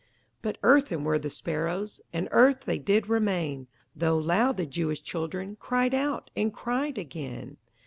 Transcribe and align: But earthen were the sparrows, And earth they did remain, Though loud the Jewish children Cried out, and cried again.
But 0.41 0.57
earthen 0.63 1.03
were 1.03 1.19
the 1.19 1.29
sparrows, 1.29 2.01
And 2.11 2.27
earth 2.31 2.61
they 2.61 2.79
did 2.79 3.07
remain, 3.07 3.67
Though 3.95 4.17
loud 4.17 4.57
the 4.57 4.65
Jewish 4.65 5.03
children 5.03 5.57
Cried 5.59 5.93
out, 5.93 6.31
and 6.35 6.51
cried 6.51 6.97
again. 6.97 7.57